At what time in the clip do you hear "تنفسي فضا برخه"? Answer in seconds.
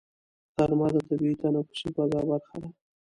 1.43-2.55